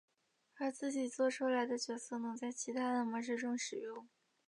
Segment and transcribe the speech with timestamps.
[0.57, 4.09] 而自己作出来的角色能在其他的模式中使用。